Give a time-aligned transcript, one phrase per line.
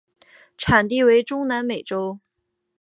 [0.57, 2.19] 产地为中南美洲。